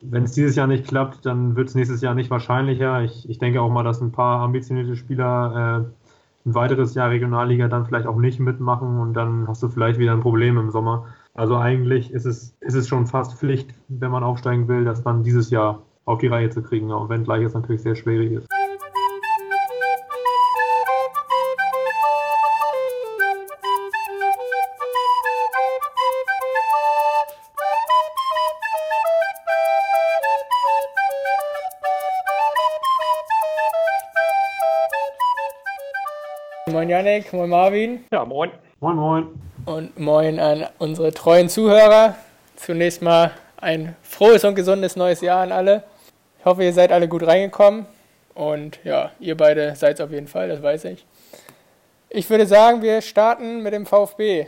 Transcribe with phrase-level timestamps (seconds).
[0.00, 3.02] wenn es dieses Jahr nicht klappt, dann wird es nächstes Jahr nicht wahrscheinlicher.
[3.02, 7.68] Ich, ich denke auch mal, dass ein paar ambitionierte Spieler äh, ein weiteres Jahr Regionalliga
[7.68, 11.06] dann vielleicht auch nicht mitmachen und dann hast du vielleicht wieder ein Problem im Sommer.
[11.34, 15.22] Also eigentlich ist es, ist es schon fast Pflicht, wenn man aufsteigen will, dass man
[15.22, 18.47] dieses Jahr auf die Reihe zu kriegen, auch wenn gleich es natürlich sehr schwierig ist.
[36.78, 38.04] Moin Janik, moin Marvin.
[38.12, 38.52] Ja, moin.
[38.78, 39.26] Moin, moin.
[39.66, 42.14] Und moin an unsere treuen Zuhörer.
[42.54, 45.82] Zunächst mal ein frohes und gesundes neues Jahr an alle.
[46.38, 47.84] Ich hoffe, ihr seid alle gut reingekommen.
[48.32, 51.04] Und ja, ihr beide seid es auf jeden Fall, das weiß ich.
[52.10, 54.46] Ich würde sagen, wir starten mit dem VfB.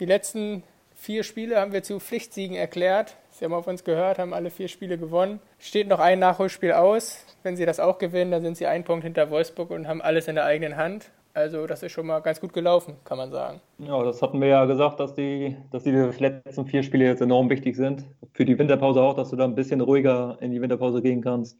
[0.00, 0.64] Die letzten
[0.96, 3.14] vier Spiele haben wir zu Pflichtsiegen erklärt.
[3.30, 5.38] Sie haben auf uns gehört, haben alle vier Spiele gewonnen.
[5.60, 7.24] Steht noch ein Nachholspiel aus.
[7.44, 10.26] Wenn sie das auch gewinnen, dann sind sie einen Punkt hinter Wolfsburg und haben alles
[10.26, 11.12] in der eigenen Hand.
[11.34, 13.60] Also das ist schon mal ganz gut gelaufen, kann man sagen.
[13.78, 17.48] Ja, das hatten wir ja gesagt, dass die, dass die letzten vier Spiele jetzt enorm
[17.48, 18.04] wichtig sind.
[18.34, 21.58] Für die Winterpause auch, dass du da ein bisschen ruhiger in die Winterpause gehen kannst.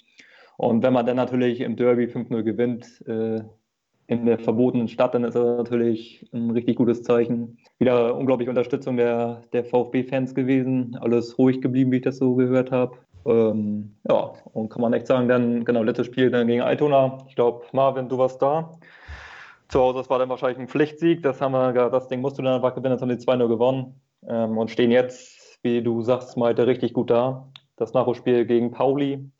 [0.58, 3.40] Und wenn man dann natürlich im Derby 5-0 gewinnt, äh,
[4.08, 7.56] in der verbotenen Stadt, dann ist das natürlich ein richtig gutes Zeichen.
[7.78, 10.98] Wieder unglaubliche Unterstützung der, der VfB-Fans gewesen.
[11.00, 12.98] Alles ruhig geblieben, wie ich das so gehört habe.
[13.24, 17.18] Ähm, ja, und kann man echt sagen, dann, genau, letztes Spiel dann gegen Altona.
[17.28, 18.72] Ich glaube, Marvin, du warst da
[19.72, 21.22] zu Hause, das war dann wahrscheinlich ein Pflichtsieg.
[21.22, 24.00] Das, haben wir, das Ding musst du dann einfach gewinnen, das haben die 2-0 gewonnen
[24.28, 27.48] ähm, und stehen jetzt, wie du sagst, Malte, richtig gut da.
[27.76, 29.30] Das Nachholspiel gegen Pauli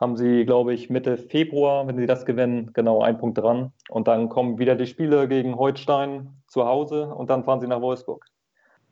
[0.00, 3.72] haben sie, glaube ich, Mitte Februar, wenn sie das gewinnen, genau einen Punkt dran.
[3.90, 7.80] Und dann kommen wieder die Spiele gegen Holstein zu Hause und dann fahren sie nach
[7.80, 8.24] Wolfsburg.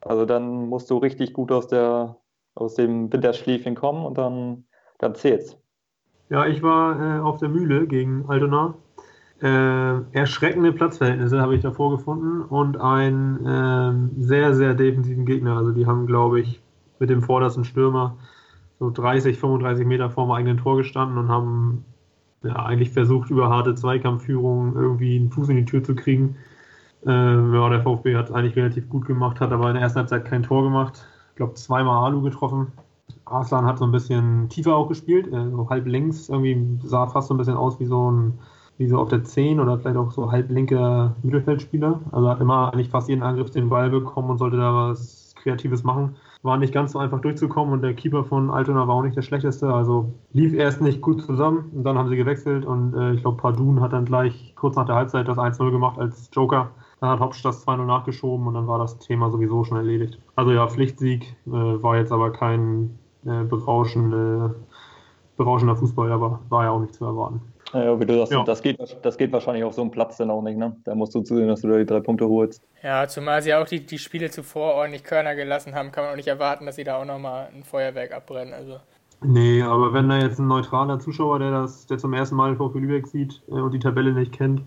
[0.01, 2.17] Also dann musst du richtig gut aus, der,
[2.55, 4.65] aus dem Winterschläfchen kommen und dann,
[4.99, 5.57] dann zählt's.
[6.31, 8.75] Ja, ich war äh, auf der Mühle gegen Altona
[9.43, 15.57] äh, erschreckende Platzverhältnisse habe ich davor gefunden und einen äh, sehr, sehr defensiven Gegner.
[15.57, 16.61] Also die haben, glaube ich,
[16.99, 18.17] mit dem vordersten Stürmer
[18.79, 21.85] so 30, 35 Meter vor dem eigenen Tor gestanden und haben
[22.43, 26.37] ja, eigentlich versucht, über harte Zweikampfführung irgendwie einen Fuß in die Tür zu kriegen.
[27.07, 30.01] Äh, ja, der VfB hat es eigentlich relativ gut gemacht, hat aber in der ersten
[30.01, 31.03] Halbzeit kein Tor gemacht.
[31.31, 32.73] Ich glaube, zweimal Alu getroffen.
[33.25, 37.29] Arslan hat so ein bisschen tiefer auch gespielt, äh, so halb links, irgendwie sah fast
[37.29, 38.39] so ein bisschen aus wie so ein
[38.81, 42.01] wie so auf der 10 oder vielleicht auch so halblinker Mittelfeldspieler.
[42.13, 45.85] Also hat immer eigentlich fast jeden Angriff den Ball bekommen und sollte da was Kreatives
[45.85, 46.17] machen.
[46.43, 49.23] War nicht ganz so einfach durchzukommen und der Keeper von Altona war auch nicht der
[49.23, 49.71] schlechteste.
[49.71, 53.37] Also lief erst nicht gut zusammen und dann haben sie gewechselt und äh, ich glaube
[53.37, 56.71] Pardun hat dann gleich kurz nach der Halbzeit das 1-0 gemacht als Joker.
[57.01, 60.19] Dann hat Hopsch das 2-0 nachgeschoben und dann war das Thema sowieso schon erledigt.
[60.37, 64.55] Also ja, Pflichtsieg äh, war jetzt aber kein äh, berauschende,
[65.37, 67.43] berauschender Fußball, aber war ja auch nicht zu erwarten.
[67.73, 68.43] Ja, wie du sagst, ja.
[68.43, 70.59] das, geht, das geht wahrscheinlich auf so einem Platz dann auch nicht.
[70.59, 70.77] Ne?
[70.85, 72.63] Da musst du zusehen, dass du da die drei Punkte holst.
[72.83, 76.17] Ja, zumal sie auch die, die Spiele zuvor ordentlich Körner gelassen haben, kann man auch
[76.17, 78.55] nicht erwarten, dass sie da auch nochmal ein Feuerwerk abbrennen.
[78.55, 78.81] Also.
[79.23, 82.79] Nee, aber wenn da jetzt ein neutraler Zuschauer, der das der zum ersten Mal VfB
[82.79, 84.63] Lübeck sieht äh, und die Tabelle nicht kennt,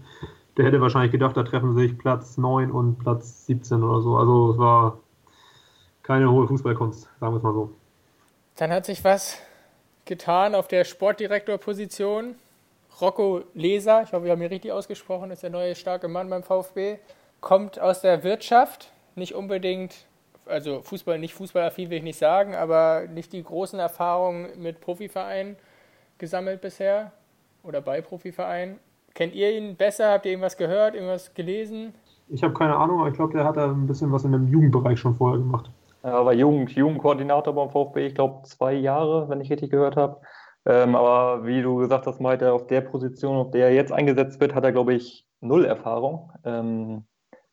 [0.57, 4.15] der hätte wahrscheinlich gedacht, da treffen sich Platz 9 und Platz 17 oder so.
[4.15, 4.99] Also es war
[6.03, 7.71] keine hohe Fußballkunst, sagen wir es mal so.
[8.55, 9.39] Dann hat sich was
[10.05, 12.35] getan auf der Sportdirektorposition.
[13.01, 16.43] Rocco Leser, ich hoffe, wir haben ihn richtig ausgesprochen, ist der neue starke Mann beim
[16.43, 16.97] VfB,
[17.41, 20.05] kommt aus der Wirtschaft, nicht unbedingt,
[20.45, 25.55] also Fußball, nicht fußballaffin will ich nicht sagen, aber nicht die großen Erfahrungen mit Profivereinen
[26.17, 27.11] gesammelt bisher
[27.63, 28.79] oder bei Profivereinen.
[29.13, 30.11] Kennt ihr ihn besser?
[30.11, 31.93] Habt ihr irgendwas gehört, irgendwas gelesen?
[32.29, 34.47] Ich habe keine Ahnung, aber ich glaube, der hat da ein bisschen was in dem
[34.47, 35.69] Jugendbereich schon vorher gemacht.
[36.01, 40.17] Er war Jugend, Jugendkoordinator beim VfB, ich glaube zwei Jahre, wenn ich richtig gehört habe.
[40.65, 44.39] Ähm, aber wie du gesagt hast, Malte, auf der Position, auf der er jetzt eingesetzt
[44.39, 46.31] wird, hat er, glaube ich, null Erfahrung.
[46.45, 47.03] Ähm,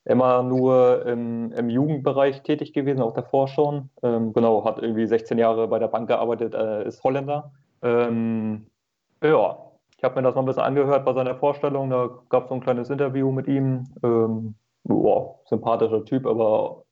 [0.04, 3.90] immer nur im, im, Jugendbereich tätig gewesen, auch davor schon.
[4.02, 7.52] Ähm, genau, hat irgendwie 16 Jahre bei der Bank gearbeitet, äh, ist Holländer.
[7.82, 8.66] Ähm,
[9.22, 9.58] ja,
[9.96, 11.90] ich habe mir das mal ein bisschen angehört bei seiner Vorstellung.
[11.90, 13.84] Da gab es so ein kleines Interview mit ihm.
[14.02, 14.54] Ähm,
[14.84, 16.84] wow, sympathischer Typ, aber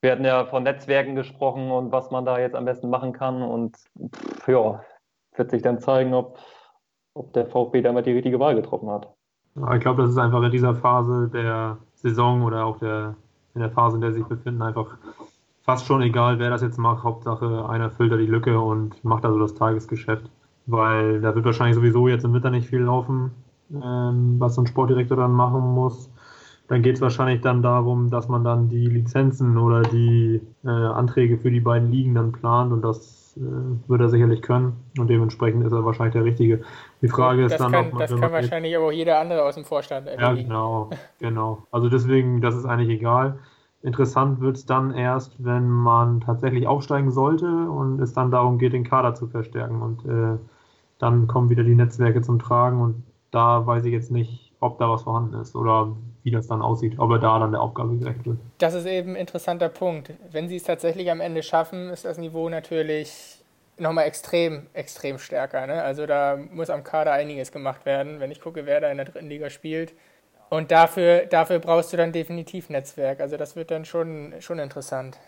[0.00, 3.42] wir hatten ja von Netzwerken gesprochen und was man da jetzt am besten machen kann.
[3.42, 4.80] Und pff, ja,
[5.40, 6.38] wird sich dann zeigen, ob,
[7.14, 9.08] ob der VfB damit die richtige Wahl getroffen hat.
[9.74, 13.16] Ich glaube, das ist einfach in dieser Phase der Saison oder auch der,
[13.54, 14.96] in der Phase, in der sie sich befinden, einfach
[15.62, 17.02] fast schon egal, wer das jetzt macht.
[17.02, 20.30] Hauptsache, einer füllt da die Lücke und macht also das Tagesgeschäft.
[20.66, 23.32] Weil da wird wahrscheinlich sowieso jetzt im Winter nicht viel laufen,
[23.72, 26.10] ähm, was so ein Sportdirektor dann machen muss.
[26.68, 31.38] Dann geht es wahrscheinlich dann darum, dass man dann die Lizenzen oder die äh, Anträge
[31.38, 35.72] für die beiden Ligen dann plant und das wird er sicherlich können und dementsprechend ist
[35.72, 36.62] er wahrscheinlich der Richtige.
[37.00, 39.44] Die Frage das ist dann, kann, ob man, das kann wahrscheinlich aber auch jeder andere
[39.44, 41.66] aus dem Vorstand ja, genau, genau.
[41.70, 43.38] Also deswegen, das ist eigentlich egal.
[43.82, 48.74] Interessant wird es dann erst, wenn man tatsächlich aufsteigen sollte und es dann darum geht,
[48.74, 49.80] den Kader zu verstärken.
[49.80, 50.38] Und äh,
[50.98, 54.90] dann kommen wieder die Netzwerke zum Tragen und da weiß ich jetzt nicht, ob da
[54.90, 58.24] was vorhanden ist oder wie das dann aussieht, ob er da dann der Aufgabe gerecht
[58.26, 58.38] wird.
[58.58, 60.12] Das ist eben ein interessanter Punkt.
[60.30, 63.40] Wenn sie es tatsächlich am Ende schaffen, ist das Niveau natürlich
[63.78, 65.66] nochmal extrem, extrem stärker.
[65.66, 65.82] Ne?
[65.82, 69.06] Also da muss am Kader einiges gemacht werden, wenn ich gucke, wer da in der
[69.06, 69.94] dritten Liga spielt.
[70.50, 73.20] Und dafür, dafür brauchst du dann definitiv Netzwerk.
[73.20, 75.18] Also das wird dann schon, schon interessant.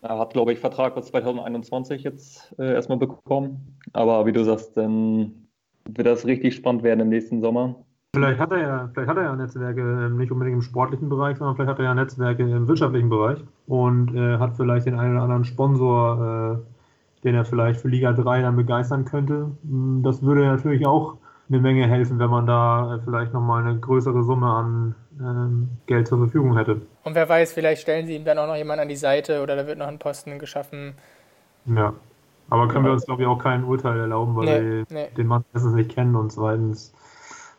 [0.00, 3.78] Er hat, glaube ich, Vertrag bis 2021 jetzt äh, erstmal bekommen.
[3.92, 5.48] Aber wie du sagst, dann
[5.84, 7.83] wird das richtig spannend werden im nächsten Sommer.
[8.14, 11.38] Vielleicht hat er ja, vielleicht hat er ja Netzwerke ähm, nicht unbedingt im sportlichen Bereich,
[11.38, 15.14] sondern vielleicht hat er ja Netzwerke im wirtschaftlichen Bereich und äh, hat vielleicht den einen
[15.14, 19.50] oder anderen Sponsor, äh, den er vielleicht für Liga 3 dann begeistern könnte.
[19.68, 21.16] Hm, das würde natürlich auch
[21.48, 26.08] eine Menge helfen, wenn man da äh, vielleicht nochmal eine größere Summe an ähm, Geld
[26.08, 26.82] zur Verfügung hätte.
[27.02, 29.56] Und wer weiß, vielleicht stellen sie ihm dann auch noch jemanden an die Seite oder
[29.56, 30.94] da wird noch ein Posten geschaffen.
[31.66, 31.94] Ja.
[32.50, 35.08] Aber können wir uns, glaube ich, auch kein Urteil erlauben, weil nee, wir nee.
[35.16, 36.92] den Mann erstens nicht kennen und zweitens,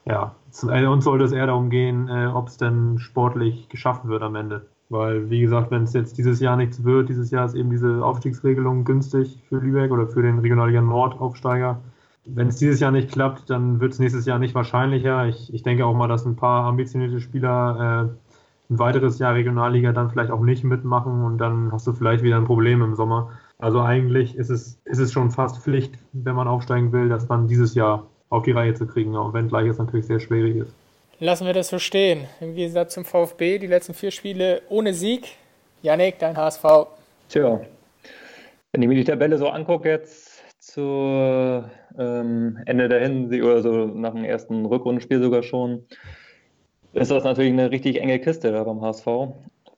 [0.06, 0.36] ja,
[0.70, 4.36] äh, uns sollte es eher darum gehen, äh, ob es denn sportlich geschaffen wird am
[4.36, 4.68] Ende.
[4.90, 8.06] Weil, wie gesagt, wenn es jetzt dieses Jahr nichts wird, dieses Jahr ist eben diese
[8.06, 11.82] Aufstiegsregelung günstig für Lübeck oder für den Regionalliga Nord-Aufsteiger
[12.26, 15.28] wenn es dieses Jahr nicht klappt, dann wird es nächstes Jahr nicht wahrscheinlicher.
[15.28, 19.92] Ich, ich denke auch mal, dass ein paar ambitionierte Spieler äh, ein weiteres Jahr Regionalliga
[19.92, 23.30] dann vielleicht auch nicht mitmachen und dann hast du vielleicht wieder ein Problem im Sommer.
[23.60, 27.48] Also eigentlich ist es, ist es schon fast Pflicht, wenn man aufsteigen will, das dann
[27.48, 30.74] dieses Jahr auf die Reihe zu kriegen, auch wenn gleich es natürlich sehr schwierig ist.
[31.20, 32.28] Lassen wir das so stehen.
[32.42, 35.28] Im Gegensatz zum VfB, die letzten vier Spiele ohne Sieg.
[35.82, 36.64] Janik, dein HSV.
[37.30, 37.62] Tja,
[38.72, 41.64] wenn ich mir die Tabelle so angucke jetzt, zu
[41.98, 45.86] ähm, Ende der Hinsicht oder so nach dem ersten Rückrundenspiel sogar schon,
[46.94, 49.08] ist das natürlich eine richtig enge Kiste da beim HSV.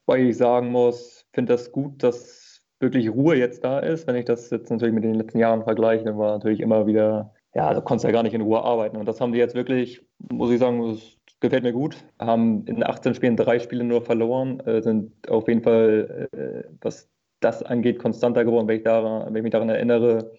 [0.05, 4.07] Weil ich sagen muss, finde das gut, dass wirklich Ruhe jetzt da ist.
[4.07, 7.33] Wenn ich das jetzt natürlich mit den letzten Jahren vergleiche, dann war natürlich immer wieder,
[7.57, 8.97] ja, da konntest du ja gar nicht in Ruhe arbeiten.
[8.97, 11.97] Und das haben die jetzt wirklich, muss ich sagen, das gefällt mir gut.
[12.19, 17.09] Haben in 18 Spielen drei Spiele nur verloren, äh, sind auf jeden Fall, äh, was
[17.39, 20.31] das angeht, konstanter geworden, wenn ich, daran, wenn ich mich daran erinnere,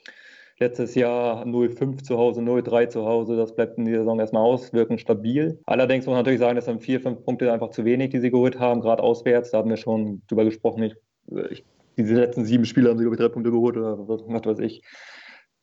[0.61, 3.37] Letztes Jahr 0,5 zu Hause, 0,3 zu Hause.
[3.37, 5.61] Das bleibt in dieser Saison erstmal aus, wirken stabil.
[5.67, 8.33] Allerdings muss man natürlich sagen, dass dann vier, fünf Punkte einfach zu wenig, die sie
[8.33, 9.53] geholt haben, gerade auswärts.
[9.53, 10.83] Da haben wir schon drüber gesprochen.
[10.83, 10.97] Ich,
[11.51, 11.65] ich,
[11.97, 14.59] diese letzten sieben Spiele haben sie, glaube ich, drei Punkte geholt oder was, was weiß
[14.59, 14.83] ich.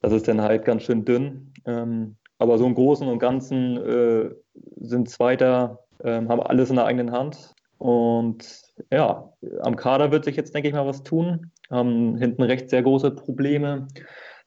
[0.05, 1.51] Das ist dann halt ganz schön dünn.
[1.65, 4.29] Ähm, aber so im Großen und Ganzen äh,
[4.75, 7.55] sind Zweiter, äh, haben alles in der eigenen Hand.
[7.79, 8.61] Und
[8.91, 11.49] ja, am Kader wird sich jetzt, denke ich mal, was tun.
[11.71, 13.87] Haben hinten rechts sehr große Probleme.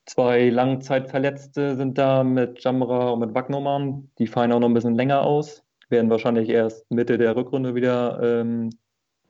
[0.07, 4.13] Zwei Langzeitverletzte sind da mit Jamra und mit Wagnermann.
[4.21, 5.65] Die fallen auch noch ein bisschen länger aus.
[5.89, 8.71] Werden wahrscheinlich erst Mitte der Rückrunde wieder ähm,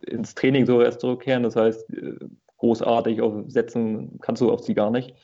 [0.07, 1.43] ins Training so erst zurückkehren.
[1.43, 2.19] Das heißt, äh,
[2.59, 5.15] großartig setzen kannst du auf sie gar nicht.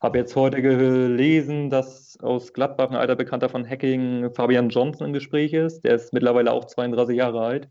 [0.00, 5.12] Habe jetzt heute gelesen, dass aus Gladbach ein alter Bekannter von Hacking Fabian Johnson im
[5.12, 5.84] Gespräch ist.
[5.84, 7.68] Der ist mittlerweile auch 32 Jahre alt.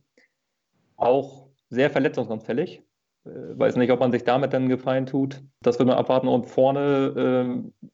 [0.97, 2.83] Auch sehr verletzungsanfällig.
[3.25, 5.41] Äh, weiß nicht, ob man sich damit dann gefallen tut.
[5.61, 6.27] Das wird man abwarten.
[6.27, 7.85] Und vorne äh,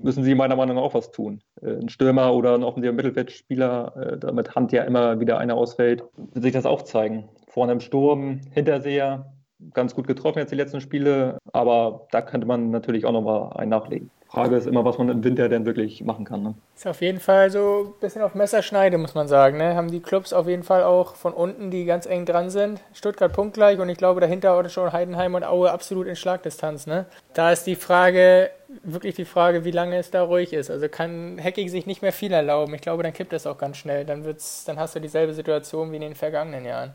[0.00, 1.42] müssen sie meiner Meinung nach auch was tun.
[1.60, 6.04] Äh, ein Stürmer oder ein offensiver Mittelfeldspieler, äh, damit Hand ja immer wieder einer ausfällt,
[6.16, 7.28] wird sich das auch zeigen.
[7.48, 9.34] Vorne im Sturm, Hinterseher,
[9.74, 13.70] ganz gut getroffen jetzt die letzten Spiele, aber da könnte man natürlich auch nochmal einen
[13.70, 14.10] nachlegen.
[14.32, 16.42] Frage ist immer, was man im Winter denn wirklich machen kann.
[16.42, 16.54] Ne?
[16.74, 19.58] Ist auf jeden Fall so ein bisschen auf Messerschneide, muss man sagen.
[19.58, 19.74] Ne?
[19.74, 22.80] Haben die Clubs auf jeden Fall auch von unten, die ganz eng dran sind.
[22.94, 26.86] Stuttgart punktgleich und ich glaube dahinter auch schon Heidenheim und Aue absolut in Schlagdistanz.
[26.86, 27.04] Ne?
[27.34, 28.48] Da ist die Frage,
[28.82, 30.70] wirklich die Frage, wie lange es da ruhig ist.
[30.70, 32.74] Also kann Hacking sich nicht mehr viel erlauben.
[32.74, 34.06] Ich glaube, dann kippt es auch ganz schnell.
[34.06, 36.92] Dann, wird's, dann hast du dieselbe Situation wie in den vergangenen Jahren.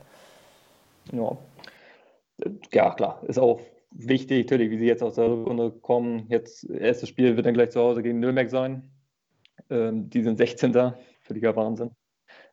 [1.12, 1.38] Ja,
[2.74, 3.62] ja klar, ist auch
[3.92, 6.26] wichtig, natürlich, wie sie jetzt aus der Runde kommen.
[6.30, 8.90] Jetzt, erstes Spiel wird dann gleich zu Hause gegen Nürnberg sein.
[9.70, 10.94] Ähm, die sind 16.
[11.22, 11.92] Völliger Wahnsinn.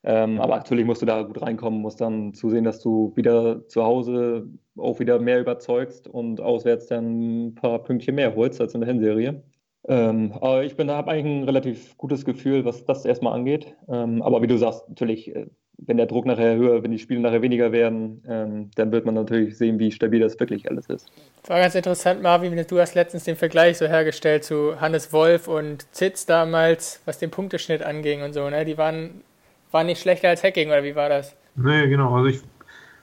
[0.02, 3.84] Ähm, aber natürlich musst du da gut reinkommen, musst dann zusehen, dass du wieder zu
[3.84, 4.46] Hause
[4.76, 8.90] auch wieder mehr überzeugst und auswärts dann ein paar Pünktchen mehr holst als in der
[8.90, 9.42] Hinserie.
[9.87, 13.75] Ähm, aber ich habe eigentlich ein relativ gutes Gefühl, was das erstmal angeht.
[13.88, 15.47] Ähm, aber wie du sagst, natürlich, äh,
[15.79, 19.14] wenn der Druck nachher höher, wenn die Spiele nachher weniger werden, ähm, dann wird man
[19.14, 21.11] natürlich sehen, wie stabil das wirklich alles ist.
[21.47, 25.93] War ganz interessant, Marvin, du hast letztens den Vergleich so hergestellt zu Hannes Wolf und
[25.95, 28.64] Zitz damals, was den Punkteschnitt anging und so, ne?
[28.64, 29.23] Die waren,
[29.71, 31.37] waren nicht schlechter als Hacking, oder wie war das?
[31.57, 32.14] Nee, genau.
[32.14, 32.41] Also ich,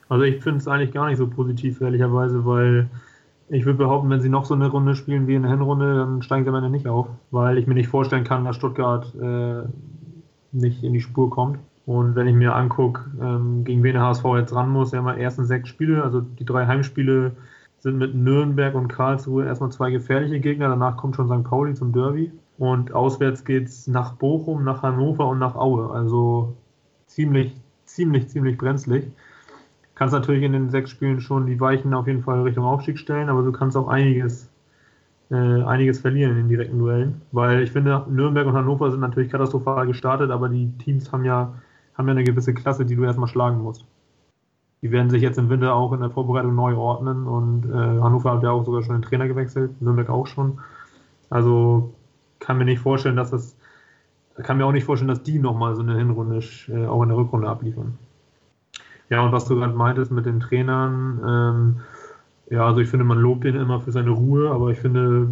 [0.09, 2.89] also ich finde es eigentlich gar nicht so positiv, ehrlicherweise, weil
[3.51, 6.21] ich würde behaupten, wenn sie noch so eine Runde spielen wie in der Hinrunde, dann
[6.21, 9.63] steigen sie am Ende nicht auf, weil ich mir nicht vorstellen kann, dass Stuttgart äh,
[10.53, 11.59] nicht in die Spur kommt.
[11.85, 15.21] Und wenn ich mir angucke, ähm, gegen wen der HSV jetzt ran muss, haben die
[15.21, 17.33] ersten sechs Spiele, also die drei Heimspiele
[17.79, 21.43] sind mit Nürnberg und Karlsruhe erstmal zwei gefährliche Gegner, danach kommt schon St.
[21.43, 22.31] Pauli zum Derby.
[22.57, 25.91] Und auswärts geht es nach Bochum, nach Hannover und nach Aue.
[25.91, 26.55] Also
[27.07, 27.55] ziemlich,
[27.85, 29.11] ziemlich, ziemlich brenzlig.
[30.01, 33.29] Kannst natürlich in den sechs Spielen schon die Weichen auf jeden Fall Richtung Aufstieg stellen,
[33.29, 34.49] aber du kannst auch einiges,
[35.29, 37.21] äh, einiges verlieren in den direkten Duellen.
[37.31, 41.53] Weil ich finde, Nürnberg und Hannover sind natürlich katastrophal gestartet, aber die Teams haben ja,
[41.93, 43.85] haben ja eine gewisse Klasse, die du erstmal schlagen musst.
[44.81, 48.31] Die werden sich jetzt im Winter auch in der Vorbereitung neu ordnen und äh, Hannover
[48.31, 50.61] hat ja auch sogar schon den Trainer gewechselt, Nürnberg auch schon.
[51.29, 51.93] Also
[52.39, 53.55] kann mir nicht vorstellen, dass das,
[54.37, 57.19] kann mir auch nicht vorstellen, dass die nochmal so eine Hinrunde äh, auch in der
[57.19, 57.99] Rückrunde abliefern.
[59.11, 61.79] Ja, und was du gerade meintest mit den Trainern, ähm,
[62.49, 65.29] ja, also ich finde, man lobt ihn immer für seine Ruhe, aber ich finde,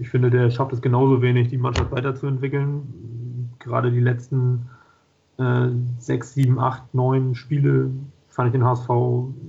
[0.00, 3.52] ich finde, der schafft es genauso wenig, die Mannschaft weiterzuentwickeln.
[3.58, 4.70] Gerade die letzten
[5.38, 5.68] äh,
[5.98, 7.90] sechs, sieben, acht, neun Spiele
[8.30, 8.88] fand ich den HSV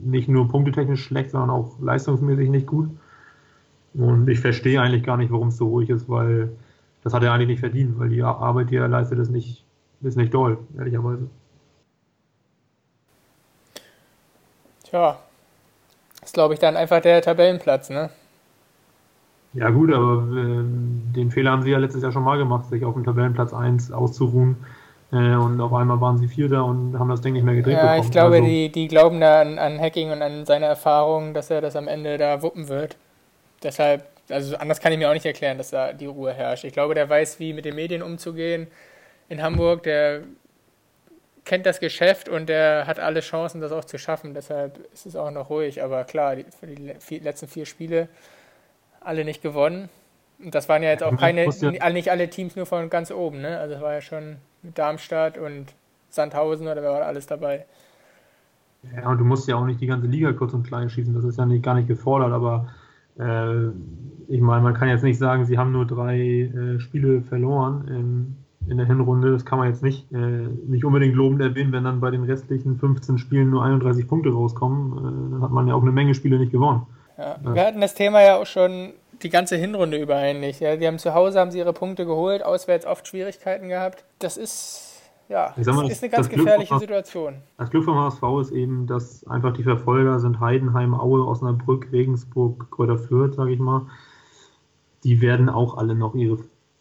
[0.04, 2.90] nicht nur punktetechnisch schlecht, sondern auch leistungsmäßig nicht gut.
[3.94, 6.50] Und ich verstehe eigentlich gar nicht, warum es so ruhig ist, weil
[7.04, 9.64] das hat er eigentlich nicht verdient, weil die Arbeit, die er leistet, ist nicht,
[10.02, 11.30] ist nicht doll, ehrlicherweise.
[14.90, 15.18] Tja,
[16.24, 18.10] ist glaube ich dann einfach der Tabellenplatz, ne?
[19.54, 20.64] Ja gut, aber äh,
[21.16, 23.92] den Fehler haben sie ja letztes Jahr schon mal gemacht, sich auf dem Tabellenplatz 1
[23.92, 24.58] auszuruhen.
[25.12, 27.82] Äh, und auf einmal waren sie Vierter und haben das Ding nicht mehr gedreht ja,
[27.82, 28.04] bekommen.
[28.04, 31.50] ich glaube, also, die, die glauben da an, an Hacking und an seine Erfahrung, dass
[31.50, 32.96] er das am Ende da wuppen wird.
[33.64, 36.64] Deshalb also anders kann ich mir auch nicht erklären, dass da die Ruhe herrscht.
[36.64, 38.68] Ich glaube, der weiß, wie mit den Medien umzugehen
[39.28, 39.84] in Hamburg.
[39.84, 40.22] Der
[41.50, 44.36] kennt das Geschäft und der hat alle Chancen, das auch zu schaffen.
[44.36, 45.82] Deshalb ist es auch noch ruhig.
[45.82, 48.08] Aber klar, die, für die letzten vier Spiele
[49.02, 49.90] alle nicht gewonnen.
[50.38, 53.42] Und das waren ja jetzt auch keine, nicht alle Teams nur von ganz oben.
[53.42, 53.58] Ne?
[53.58, 55.74] Also es war ja schon Darmstadt und
[56.12, 57.66] Sandhausen oder wer war alles dabei.
[58.96, 61.16] Ja, und du musst ja auch nicht die ganze Liga kurz und klein schießen.
[61.16, 62.32] Das ist ja nicht, gar nicht gefordert.
[62.32, 62.68] Aber
[63.18, 63.70] äh,
[64.28, 68.38] ich meine, man kann jetzt nicht sagen, sie haben nur drei äh, Spiele verloren in,
[68.70, 69.32] in, der Hinrunde.
[69.32, 72.78] Das kann man jetzt nicht, äh, nicht unbedingt lobend erwähnen, wenn dann bei den restlichen
[72.78, 74.98] 15 Spielen nur 31 Punkte rauskommen.
[74.98, 76.86] Äh, dann hat man ja auch eine Menge Spiele nicht gewonnen.
[77.18, 80.60] Ja, wir hatten das Thema ja auch schon die ganze Hinrunde über eigentlich.
[80.60, 84.06] Ja, die haben zu Hause haben sie ihre Punkte geholt, auswärts oft Schwierigkeiten gehabt.
[84.20, 84.90] Das ist
[85.30, 87.36] ja, das mal, ist eine ganz gefährliche vom, Situation.
[87.58, 92.72] Das Glück vom HSV ist eben, dass einfach die Verfolger sind Heidenheim, Aue, Osnabrück, Regensburg,
[92.72, 93.84] Kräuter Fürth, sage ich mal.
[95.04, 96.40] Die werden auch alle noch ihre,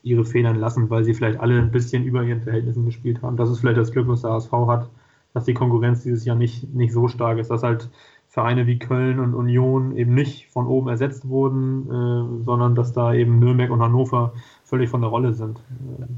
[0.09, 3.37] ihre Federn lassen, weil sie vielleicht alle ein bisschen über ihren Verhältnissen gespielt haben.
[3.37, 4.89] Das ist vielleicht das Glück, was der HSV hat,
[5.35, 7.89] dass die Konkurrenz dieses Jahr nicht, nicht so stark ist, dass halt
[8.29, 13.15] Vereine wie Köln und Union eben nicht von oben ersetzt wurden, äh, sondern dass da
[13.15, 14.33] eben Nürnberg und Hannover
[14.65, 15.59] völlig von der Rolle sind.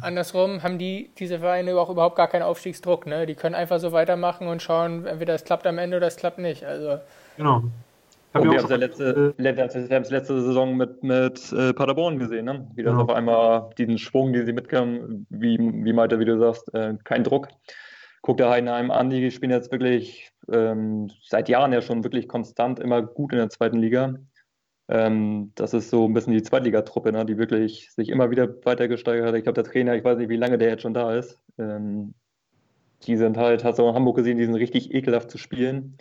[0.00, 3.06] Andersrum haben die, diese Vereine auch überhaupt gar keinen Aufstiegsdruck.
[3.06, 3.26] Ne?
[3.26, 6.38] Die können einfach so weitermachen und schauen, entweder es klappt am Ende oder es klappt
[6.38, 6.64] nicht.
[6.64, 6.99] Also,
[7.37, 7.62] genau.
[8.32, 12.70] Hab wir haben es ja letzte, letzte, Saison mit, mit äh, Paderborn gesehen, ne?
[12.76, 13.04] wie das genau.
[13.04, 17.25] auf einmal diesen Schwung, den sie mitkamen, wie, wie Malte, wie du sagst, äh, kein
[17.25, 17.49] Druck.
[18.22, 22.78] Guck der Heidenheim an, die spielen jetzt wirklich ähm, seit Jahren ja schon wirklich konstant
[22.78, 24.14] immer gut in der zweiten Liga.
[24.88, 28.88] Ähm, das ist so ein bisschen die Zweitligatruppe, ne, die wirklich sich immer wieder weiter
[28.88, 29.34] gesteigert hat.
[29.34, 31.38] Ich glaube, der Trainer, ich weiß nicht, wie lange der jetzt schon da ist.
[31.58, 32.14] Ähm,
[33.04, 35.96] die sind halt, hast du in Hamburg gesehen, die sind richtig ekelhaft zu spielen.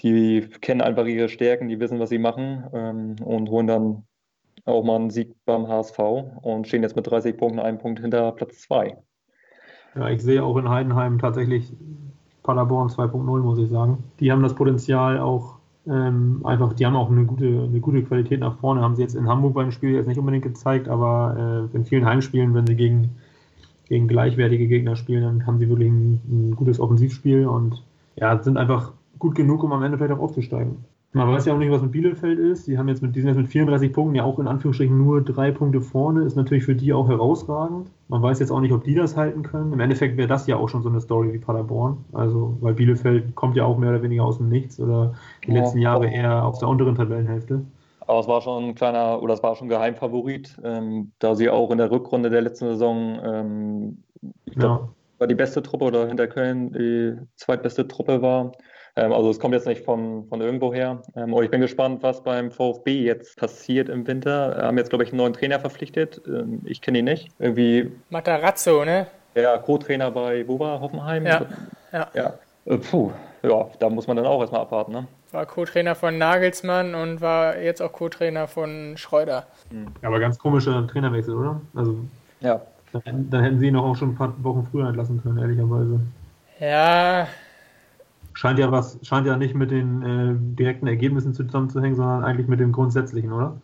[0.00, 4.02] Die kennen einfach ihre Stärken, die wissen, was sie machen ähm, und holen dann
[4.64, 5.98] auch mal einen Sieg beim HSV
[6.42, 8.96] und stehen jetzt mit 30 Punkten, einen Punkt hinter Platz 2.
[9.94, 11.72] Ja, ich sehe auch in Heidenheim tatsächlich
[12.42, 14.04] Paderborn 2.0, muss ich sagen.
[14.20, 18.40] Die haben das Potenzial auch ähm, einfach, die haben auch eine gute, eine gute Qualität
[18.40, 18.80] nach vorne.
[18.80, 22.06] Haben sie jetzt in Hamburg beim Spiel jetzt nicht unbedingt gezeigt, aber äh, in vielen
[22.06, 23.16] Heimspielen, wenn sie gegen,
[23.88, 27.82] gegen gleichwertige Gegner spielen, dann haben sie wirklich ein, ein gutes Offensivspiel und
[28.16, 30.84] ja, sind einfach gut genug, um am Ende vielleicht auch aufzusteigen.
[31.16, 32.66] Man weiß ja auch nicht, was mit Bielefeld ist.
[32.66, 35.22] Die haben jetzt mit, die sind jetzt mit 34 Punkten ja auch in Anführungsstrichen nur
[35.22, 36.24] drei Punkte vorne.
[36.24, 37.88] Ist natürlich für die auch herausragend.
[38.08, 39.72] Man weiß jetzt auch nicht, ob die das halten können.
[39.72, 41.98] Im Endeffekt wäre das ja auch schon so eine Story wie Paderborn.
[42.12, 45.14] Also, weil Bielefeld kommt ja auch mehr oder weniger aus dem Nichts oder
[45.46, 47.64] die ja, letzten Jahre eher aus der unteren Tabellenhälfte.
[48.00, 51.70] Aber es war schon ein kleiner, oder es war schon Geheimfavorit, ähm, da sie auch
[51.70, 53.98] in der Rückrunde der letzten Saison, ähm,
[54.46, 54.88] ich glaube, ja.
[55.18, 58.50] war die beste Truppe oder hinter Köln die zweitbeste Truppe war.
[58.96, 61.02] Ähm, also es kommt jetzt nicht von, von irgendwo her.
[61.16, 64.56] Ähm, ich bin gespannt, was beim VfB jetzt passiert im Winter.
[64.56, 66.20] Wir haben jetzt, glaube ich, einen neuen Trainer verpflichtet.
[66.26, 67.28] Ähm, ich kenne ihn nicht.
[67.38, 67.90] Irgendwie.
[68.10, 69.06] Matarazzo, ne?
[69.34, 71.26] Ja, Co-Trainer bei Boba Hoffenheim.
[71.26, 71.46] Ja.
[71.92, 72.08] ja.
[72.14, 72.34] ja.
[72.66, 73.10] Äh, puh.
[73.42, 74.92] ja, da muss man dann auch erstmal abwarten.
[74.92, 75.06] Ne?
[75.32, 79.46] War Co-Trainer von Nagelsmann und war jetzt auch Co-Trainer von Schreuder.
[80.02, 81.60] Ja, aber ganz komischer Trainerwechsel, oder?
[81.74, 81.98] Also,
[82.40, 82.60] Ja,
[82.92, 85.98] dann, dann hätten sie ihn auch schon ein paar Wochen früher entlassen können, ehrlicherweise.
[86.60, 87.26] Ja,
[88.34, 92.60] Scheint ja was, scheint ja nicht mit den äh, direkten Ergebnissen zusammenzuhängen, sondern eigentlich mit
[92.60, 93.56] dem Grundsätzlichen, oder?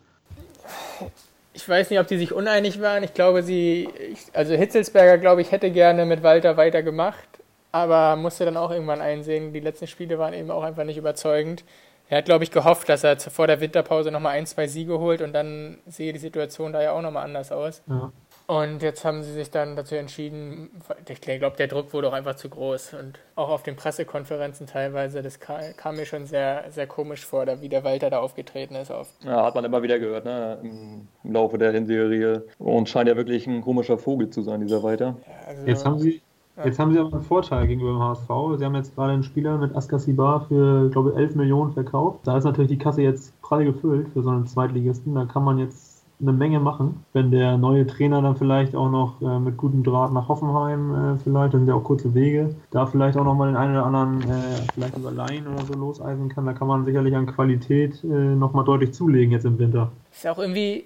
[1.53, 3.03] ich weiß nicht, ob die sich uneinig waren.
[3.03, 7.27] Ich glaube, sie, ich, also Hitzelsberger, glaube ich, hätte gerne mit Walter weitergemacht,
[7.71, 11.63] aber musste dann auch irgendwann einsehen, die letzten Spiele waren eben auch einfach nicht überzeugend.
[12.09, 15.21] Er hat, glaube ich, gehofft, dass er vor der Winterpause nochmal ein, zwei Siege holt
[15.21, 17.81] und dann sehe die Situation da ja auch nochmal anders aus.
[17.87, 18.11] Ja.
[18.47, 20.69] Und jetzt haben sie sich dann dazu entschieden,
[21.07, 22.95] ich glaube, der Druck wurde auch einfach zu groß.
[22.95, 27.45] Und auch auf den Pressekonferenzen teilweise, das kam, kam mir schon sehr, sehr komisch vor,
[27.61, 28.91] wie der Walter da aufgetreten ist.
[28.91, 29.07] Auf.
[29.23, 30.57] ja, hat man immer wieder gehört, ne?
[30.63, 32.43] Im, im Laufe der Hinserie.
[32.59, 35.15] Und scheint ja wirklich ein komischer Vogel zu sein, dieser Walter.
[35.47, 36.21] Also, Jetzt haben sie,
[36.63, 38.59] jetzt haben sie aber einen Vorteil gegenüber dem HSV.
[38.59, 42.19] Sie haben jetzt gerade einen Spieler mit Askasibar für, glaube ich, 11 Millionen verkauft.
[42.23, 45.15] Da ist natürlich die Kasse jetzt prall gefüllt für so einen Zweitligisten.
[45.15, 45.90] Da kann man jetzt
[46.21, 47.03] eine Menge machen.
[47.13, 51.17] Wenn der neue Trainer dann vielleicht auch noch äh, mit gutem Draht nach Hoffenheim äh,
[51.19, 53.85] vielleicht, das sind ja auch kurze Wege, da vielleicht auch noch mal den einen oder
[53.85, 58.03] anderen äh, vielleicht über Laien oder so loseisen kann, da kann man sicherlich an Qualität
[58.03, 59.91] äh, noch deutlich zulegen jetzt im Winter.
[60.11, 60.85] Ist ja auch irgendwie,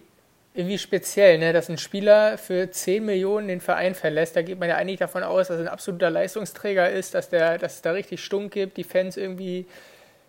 [0.53, 1.51] irgendwie speziell, ne?
[1.51, 4.35] dass ein Spieler für 10 Millionen den Verein verlässt.
[4.35, 7.57] Da geht man ja eigentlich davon aus, dass er ein absoluter Leistungsträger ist, dass, der,
[7.57, 9.65] dass es da richtig Stunk gibt, die Fans irgendwie,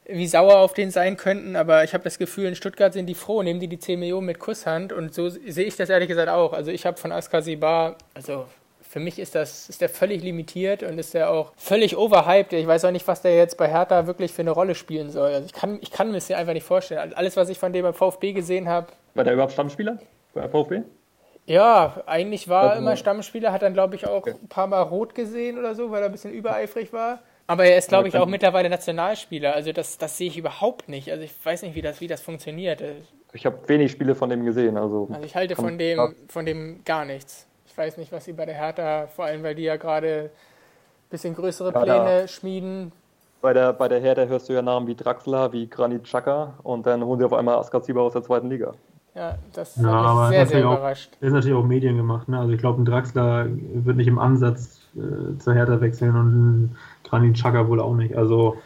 [0.06, 1.56] irgendwie sauer auf den sein könnten.
[1.56, 4.26] Aber ich habe das Gefühl, in Stuttgart sind die froh, nehmen die die 10 Millionen
[4.26, 4.92] mit Kusshand.
[4.92, 6.52] Und so sehe ich das ehrlich gesagt auch.
[6.52, 8.46] Also ich habe von Askasibar, also
[8.88, 12.52] für mich ist das ist der völlig limitiert und ist der auch völlig overhyped.
[12.52, 15.32] Ich weiß auch nicht, was der jetzt bei Hertha wirklich für eine Rolle spielen soll.
[15.34, 17.12] Also ich kann, ich kann mir das einfach nicht vorstellen.
[17.14, 19.98] Alles, was ich von dem beim VfB gesehen habe, War der überhaupt Stammspieler
[20.34, 20.82] bei VfB?
[21.46, 24.82] ja, eigentlich war er Also- immer Stammspieler, hat dann, glaube ich, auch ein paar Mal
[24.82, 27.18] rot gesehen oder so, weil er ein bisschen übereifrig war.
[27.48, 29.54] Aber er ist, glaube ich, auch mittlerweile Nationalspieler.
[29.54, 31.10] Also das, das sehe ich überhaupt nicht.
[31.12, 32.82] Also ich weiß nicht, wie das, wie das funktioniert.
[33.32, 34.76] Ich habe wenig Spiele von dem gesehen.
[34.76, 37.46] Also, Also ich halte von dem, von dem gar nichts.
[37.66, 41.10] Ich weiß nicht, was sie bei der Hertha, vor allem weil die ja gerade ein
[41.10, 42.90] bisschen größere Ja, da- Pläne schmieden.
[43.42, 46.86] bei, der, bei der Hertha hörst du ja Namen wie Draxler, wie Granit Xhaka und
[46.86, 48.72] dann holen sie auf einmal Askaziba aus der zweiten Liga.
[49.14, 51.10] Ja, das Ja, hat aber sehr, natürlich sehr auch- überrascht.
[51.20, 52.28] Das ist natürlich auch Medien gemacht.
[52.28, 52.38] Ne?
[52.38, 56.28] Also ich glaube, ein Draxler wird nicht im Ansatz äh, zur Hertha wechseln und
[56.64, 56.76] ein
[57.08, 58.16] Granit Xhaka wohl auch nicht.
[58.16, 58.56] Also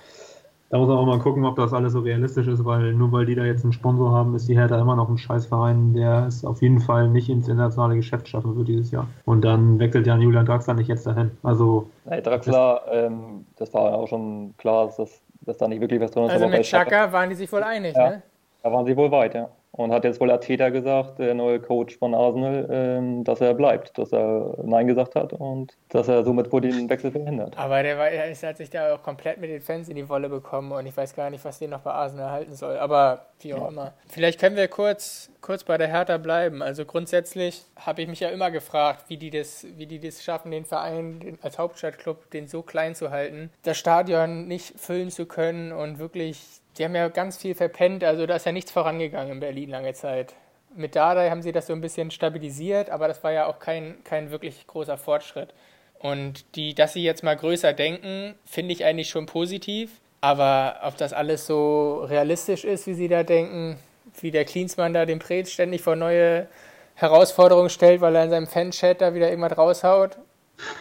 [0.70, 3.26] da muss man auch mal gucken, ob das alles so realistisch ist, weil nur weil
[3.26, 6.44] die da jetzt einen Sponsor haben, ist die Hertha immer noch ein Scheißverein, der es
[6.44, 9.09] auf jeden Fall nicht ins internationale Geschäft schaffen wird dieses Jahr.
[9.24, 11.33] Und dann wechselt ja Julian Draxler nicht jetzt dahin.
[11.42, 16.00] Also Hey, Draxler, ähm, das war auch schon klar, dass, das, dass da nicht wirklich
[16.00, 16.33] was drin ist.
[16.33, 18.11] Also mit Chaka waren die sich wohl einig, Ja.
[18.11, 18.22] ne?
[18.62, 19.48] Da waren sie wohl weit, ja.
[19.72, 23.96] Und hat jetzt wohl Arteta gesagt, der neue Coach von Arsenal, ähm, dass er bleibt,
[23.98, 27.56] dass er Nein gesagt hat und dass er somit wohl den Wechsel verhindert.
[27.56, 30.28] Aber der, war, der hat sich da auch komplett mit den Fans in die Wolle
[30.28, 32.78] bekommen und ich weiß gar nicht, was den noch bei Arsenal halten soll.
[32.78, 33.92] Aber wie auch immer.
[34.09, 36.62] Vielleicht können wir kurz, kurz bei der Hertha bleiben.
[36.62, 40.50] Also grundsätzlich habe ich mich ja immer gefragt, wie die das, wie die das schaffen,
[40.50, 45.26] den Verein den, als Hauptstadtclub den so klein zu halten, das Stadion nicht füllen zu
[45.26, 48.03] können und wirklich, die haben ja ganz viel verpennt.
[48.03, 50.35] Also da ist ja nichts vorangegangen in Berlin lange Zeit.
[50.75, 54.03] Mit Dardai haben sie das so ein bisschen stabilisiert, aber das war ja auch kein,
[54.03, 55.53] kein wirklich großer Fortschritt.
[55.99, 60.01] Und die, dass sie jetzt mal größer denken, finde ich eigentlich schon positiv.
[60.23, 63.79] Aber ob das alles so realistisch ist, wie sie da denken,
[64.19, 66.47] wie der Klinsmann da den Prez ständig vor neue
[66.95, 70.16] Herausforderungen stellt, weil er in seinem Fanchat da wieder irgendwas raushaut.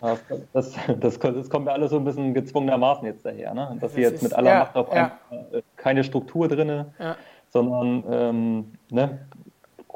[0.01, 0.19] Das,
[0.53, 3.77] das, das, das kommt mir alles so ein bisschen gezwungenermaßen jetzt daher, ne?
[3.81, 5.17] dass sie Das jetzt ist- mit aller ja, Macht auf ja.
[5.31, 7.15] einmal äh, keine Struktur drin, Ja.
[7.49, 9.19] sondern ähm, ne?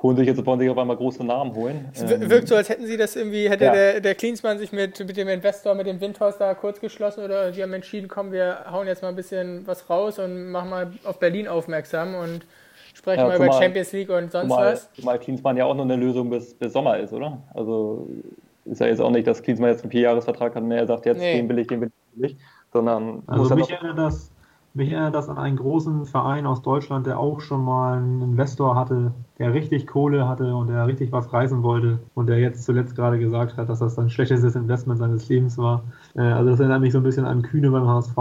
[0.02, 1.88] holen sich jetzt wollen sich auf einmal große Namen holen.
[1.94, 3.72] Es Ähm, wirkt so, als hätten sie das irgendwie, hätte Ja.
[3.72, 7.52] der, der Klinsmann sich mit, mit dem Investor, mit dem Windhaus da kurz geschlossen oder
[7.52, 10.92] die haben entschieden, komm, wir hauen jetzt mal ein bisschen was raus und machen mal
[11.06, 12.46] auf Berlin aufmerksam und
[12.94, 14.92] sprechen Ja, mal über Champions League und sonst Zumal, was.
[14.94, 17.38] zumal Klinsmann ja auch noch eine Lösung bis, bis Sommer ist, oder?
[17.54, 18.06] Also
[18.66, 21.20] ist ja jetzt auch nicht, dass Klinsmann jetzt einen Vierjahresvertrag hat und er sagt, jetzt
[21.20, 21.38] Nee.
[21.38, 22.40] den will ich, den will ich nicht,
[22.72, 24.32] sondern Also mich erinnert, das,
[24.76, 28.76] mich erinnert das an einen großen Verein aus Deutschland, der auch schon mal einen Investor
[28.76, 32.96] hatte, der richtig Kohle hatte und der richtig was reißen wollte und der jetzt zuletzt
[32.96, 35.84] gerade gesagt hat, dass das sein schlechtestes Investment seines Lebens war.
[36.16, 38.18] Äh, Also das erinnert mich so ein bisschen an Kühne beim HSV,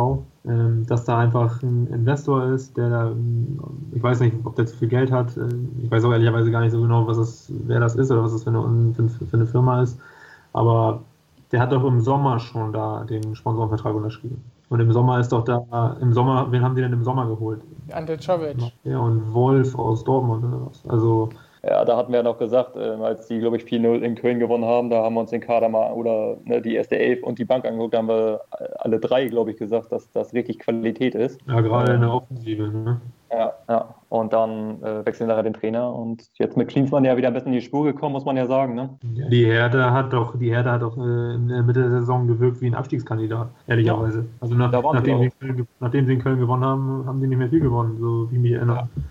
[0.47, 3.59] ähm, dass da einfach ein Investor ist, der da, ähm,
[3.93, 5.49] ich weiß nicht, ob der zu viel Geld hat, äh,
[5.83, 8.33] ich weiß auch ehrlicherweise gar nicht so genau, was das, wer das ist oder was
[8.33, 9.99] das für eine, für eine Firma ist,
[10.53, 11.03] aber
[11.51, 14.43] der hat doch im Sommer schon da den Sponsorenvertrag unterschrieben.
[14.71, 17.61] Und im Sommer ist doch da, im Sommer, wen haben die denn im Sommer geholt?
[17.93, 18.57] Ante Czovic.
[18.85, 20.83] Ja, und Wolf aus Dortmund oder was.
[20.89, 21.29] Also,
[21.65, 24.41] Ja, da hatten wir ja noch gesagt, äh, als die, glaube ich, 4-0 in Köln
[24.41, 27.39] gewonnen haben, da haben wir uns den Kader mal oder ne, die erste Elf und
[27.39, 28.41] die Bank angeguckt, da haben wir
[28.79, 31.41] alle drei, glaube ich, gesagt, dass das richtig Qualität ist.
[31.47, 32.69] Ja, gerade in der Offensive.
[32.69, 33.01] Ne?
[33.31, 33.95] Ja, ja.
[34.09, 37.53] Und dann äh, wechseln nachher den Trainer und jetzt mit Klinsmann ja wieder ein bisschen
[37.53, 38.75] in die Spur gekommen, muss man ja sagen.
[38.75, 38.91] Ne?
[39.15, 42.27] Ja, die Herde hat doch, die Herde hat doch äh, in der Mitte der Saison
[42.27, 44.19] gewirkt wie ein Abstiegskandidat, ehrlicherweise.
[44.19, 44.25] Ja.
[44.41, 47.61] Also nach, nachdem, sie nachdem, sie in Köln gewonnen haben, haben sie nicht mehr viel
[47.61, 48.77] gewonnen, so wie mich erinnere.
[48.77, 49.03] Ja.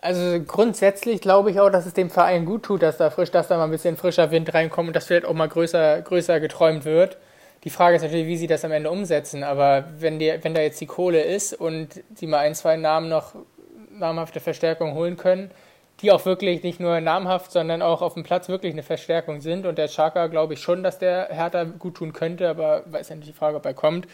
[0.00, 3.48] Also grundsätzlich glaube ich auch, dass es dem Verein gut tut, dass da frisch, dass
[3.48, 6.84] da mal ein bisschen frischer Wind reinkommt und dass vielleicht auch mal größer, größer geträumt
[6.84, 7.18] wird.
[7.64, 9.42] Die Frage ist natürlich, wie sie das am Ende umsetzen.
[9.42, 13.08] Aber wenn, die, wenn da jetzt die Kohle ist und sie mal ein, zwei Namen
[13.08, 13.34] noch
[13.90, 15.50] namhafte Verstärkung holen können,
[16.00, 19.66] die auch wirklich nicht nur namhaft, sondern auch auf dem Platz wirklich eine Verstärkung sind.
[19.66, 23.16] Und der Chaka glaube ich schon, dass der Hertha gut tun könnte, aber weiß ja
[23.16, 24.06] nicht die Frage, ob er kommt.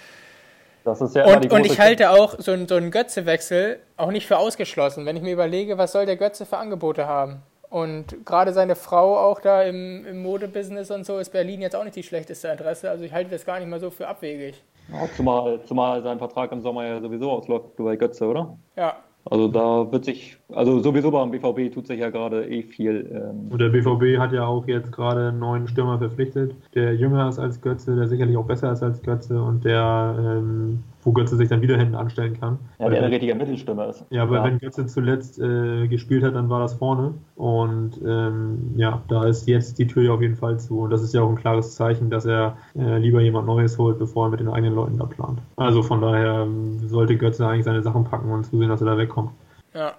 [0.84, 4.36] Das ist ja und, und ich halte auch so, so einen Götze-Wechsel auch nicht für
[4.36, 5.06] ausgeschlossen.
[5.06, 7.42] Wenn ich mir überlege, was soll der Götze für Angebote haben?
[7.70, 11.82] Und gerade seine Frau auch da im, im Modebusiness und so ist Berlin jetzt auch
[11.82, 12.90] nicht die schlechteste Adresse.
[12.90, 14.62] Also ich halte das gar nicht mal so für abwegig.
[14.92, 18.56] Ja, zumal, zumal sein Vertrag im Sommer ja sowieso ausläuft bei Götze, oder?
[18.76, 18.96] Ja,
[19.30, 23.10] also da wird sich, also sowieso beim BVB tut sich ja gerade eh viel.
[23.10, 27.28] Ähm und der BVB hat ja auch jetzt gerade einen neuen Stürmer verpflichtet, der jünger
[27.28, 31.36] ist als Götze, der sicherlich auch besser ist als Götze und der ähm, wo Götze
[31.36, 32.58] sich dann wieder hinten anstellen kann.
[32.78, 34.04] Ja, der ein richtiger Mittelstürmer ist.
[34.10, 34.44] Ja, aber ja.
[34.44, 37.14] wenn Götze zuletzt äh, gespielt hat, dann war das vorne.
[37.36, 40.80] Und ähm, ja, da ist jetzt die Tür ja auf jeden Fall zu.
[40.80, 43.98] Und das ist ja auch ein klares Zeichen, dass er äh, lieber jemand Neues holt,
[43.98, 45.40] bevor er mit den eigenen Leuten da plant.
[45.56, 48.98] Also von daher ähm, sollte Götze eigentlich seine Sachen packen und zusehen, dass er da
[48.98, 49.30] wegkommt.
[49.74, 49.94] Ja.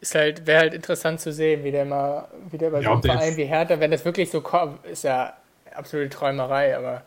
[0.00, 2.90] Ist halt, wäre halt interessant zu sehen, wie der mal, wie der bei ja, so
[2.92, 5.32] einem Verein wie Hertha, wenn das wirklich so kommt, ist ja
[5.74, 7.02] absolute Träumerei, aber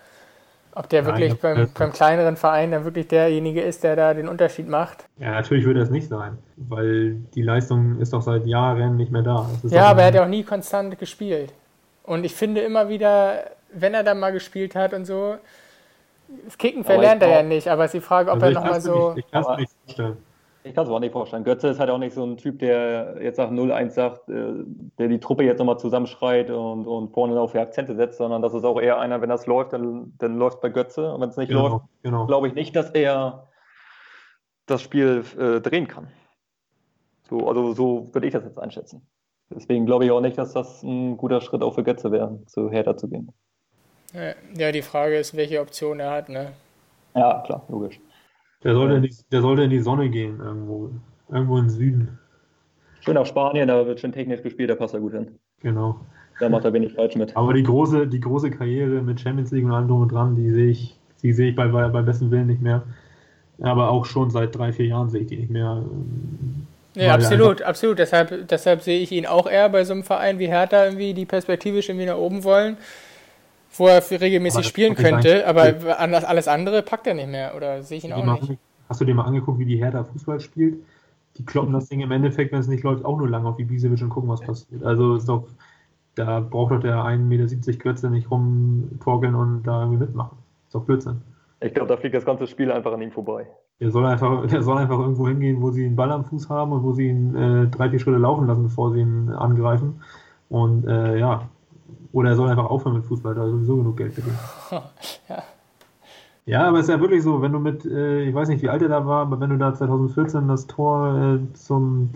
[0.76, 4.28] ob der Nein, wirklich beim, beim, kleineren Verein dann wirklich derjenige ist, der da den
[4.28, 5.06] Unterschied macht?
[5.20, 9.22] Ja, natürlich würde das nicht sein, weil die Leistung ist doch seit Jahren nicht mehr
[9.22, 9.50] da.
[9.64, 11.54] Ja, aber er hat ja auch nie konstant gespielt.
[12.04, 15.36] Und ich finde immer wieder, wenn er dann mal gespielt hat und so,
[16.46, 18.82] das Kicken verlernt er ja nicht, aber es ist die Frage, ob also er nochmal
[18.82, 19.14] so.
[19.14, 20.18] Nicht, ich kann es nicht vorstellen.
[20.66, 21.44] Ich kann es mir auch nicht vorstellen.
[21.44, 24.64] Götze ist halt auch nicht so ein Typ, der jetzt nach 0-1 sagt, äh,
[24.98, 28.54] der die Truppe jetzt nochmal zusammenschreit und, und vorne auf die Akzente setzt, sondern das
[28.54, 31.14] ist auch eher einer, wenn das läuft, dann, dann läuft bei Götze.
[31.14, 32.26] Und wenn es nicht genau, läuft, genau.
[32.28, 33.50] glaube ich nicht, dass er
[34.66, 36.08] das Spiel äh, drehen kann.
[37.30, 39.06] So, also so würde ich das jetzt einschätzen.
[39.50, 42.70] Deswegen glaube ich auch nicht, dass das ein guter Schritt auch für Götze wäre, zu
[42.70, 43.34] Hertha zu gehen.
[44.56, 46.54] Ja, die Frage ist, welche Option er hat, ne?
[47.16, 48.00] Ja, klar, logisch.
[48.64, 50.90] Der sollte, in die, der sollte in die Sonne gehen, irgendwo.
[51.30, 52.20] Irgendwo im Süden.
[53.02, 55.28] Schön nach Spanien, da wird schon technisch gespielt, da passt er gut hin.
[55.62, 56.00] Genau.
[56.40, 57.36] Da macht er wenig falsch mit.
[57.36, 60.50] Aber die große, die große Karriere mit Champions League und allem drum und dran, die
[60.52, 62.84] sehe ich, die sehe ich bei, bei, bei besten Willen nicht mehr.
[63.62, 65.84] Aber auch schon seit drei, vier Jahren sehe ich die nicht mehr.
[66.96, 68.00] Ja, absolut, absolut.
[68.00, 71.26] Deshalb, deshalb sehe ich ihn auch eher bei so einem Verein wie Hertha irgendwie, die
[71.26, 72.78] perspektivisch irgendwie nach oben wollen
[73.78, 77.98] wo er regelmäßig spielen könnte, aber anders, alles andere packt er nicht mehr oder sehe
[77.98, 78.60] ich ihn auch nicht.
[78.90, 80.76] Hast du dir mal angeguckt, wie die Hertha Fußball spielt?
[81.38, 83.64] Die kloppen das Ding im Endeffekt, wenn es nicht läuft, auch nur lang auf die
[83.64, 84.84] Ibisevic und gucken, was passiert.
[84.84, 85.48] Also ist doch,
[86.16, 90.38] da braucht doch der 1,70 Meter Götze nicht rumtorkeln und da irgendwie mitmachen.
[90.68, 91.22] Ist doch Blödsinn.
[91.60, 93.48] Ich glaube, da fliegt das ganze Spiel einfach an ihm vorbei.
[93.80, 96.72] Der soll einfach, der soll einfach irgendwo hingehen, wo sie einen Ball am Fuß haben
[96.72, 100.02] und wo sie ihn äh, drei, vier Schritte laufen lassen, bevor sie ihn angreifen.
[100.50, 101.50] Und äh, ja,
[102.12, 104.38] oder er soll einfach aufhören mit Fußball, da sowieso genug Geld verdienen.
[105.30, 105.44] ja.
[106.46, 108.70] Ja, aber es ist ja wirklich so, wenn du mit, äh, ich weiß nicht, wie
[108.70, 112.10] alt er da war, aber wenn du da 2014 das Tor äh, zum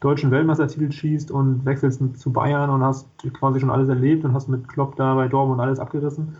[0.00, 4.48] deutschen Weltmeistertitel schießt und wechselst zu Bayern und hast quasi schon alles erlebt und hast
[4.48, 6.36] mit Klopp da bei Dortmund alles abgerissen,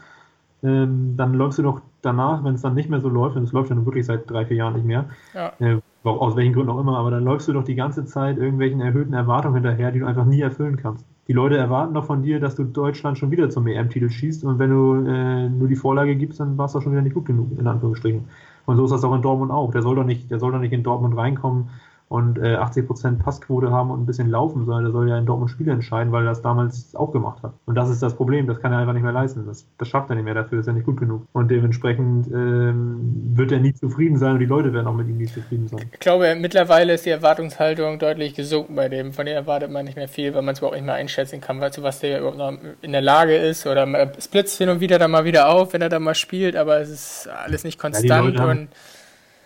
[0.62, 3.52] ähm, dann läufst du doch danach, wenn es dann nicht mehr so läuft, und es
[3.52, 5.52] läuft ja nun wirklich seit drei, vier Jahren nicht mehr, ja.
[5.60, 8.80] äh, aus welchen Gründen auch immer, aber dann läufst du doch die ganze Zeit irgendwelchen
[8.80, 12.40] erhöhten Erwartungen hinterher, die du einfach nie erfüllen kannst die Leute erwarten doch von dir,
[12.40, 16.16] dass du Deutschland schon wieder zum EM-Titel schießt und wenn du äh, nur die Vorlage
[16.16, 18.24] gibst, dann war es doch schon wieder nicht gut genug, in Anführungsstrichen.
[18.66, 19.70] Und so ist das auch in Dortmund auch.
[19.70, 21.70] Der soll doch nicht, der soll doch nicht in Dortmund reinkommen
[22.10, 25.48] und äh, 80% Passquote haben und ein bisschen laufen, sondern der soll ja in Dortmund
[25.48, 27.52] Spiele entscheiden, weil er das damals auch gemacht hat.
[27.66, 29.46] Und das ist das Problem, das kann er einfach nicht mehr leisten.
[29.46, 31.22] Das, das schafft er nicht mehr, dafür ist er nicht gut genug.
[31.32, 35.18] Und dementsprechend ähm, wird er nie zufrieden sein und die Leute werden auch mit ihm
[35.18, 35.88] nie zufrieden sein.
[35.92, 39.12] Ich glaube, mittlerweile ist die Erwartungshaltung deutlich gesunken bei dem.
[39.12, 41.60] Von dem erwartet man nicht mehr viel, weil man es überhaupt nicht mehr einschätzen kann,
[41.60, 43.68] weil zu was der überhaupt noch in der Lage ist.
[43.68, 43.86] Oder
[44.18, 46.80] es blitzt hin und wieder dann mal wieder auf, wenn er da mal spielt, aber
[46.80, 48.08] es ist alles nicht konstant.
[48.08, 48.68] Ja, die, Leute haben,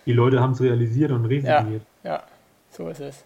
[0.07, 1.83] die Leute haben es realisiert und resigniert.
[2.03, 2.23] Ja, ja.
[2.75, 3.23] So ist es.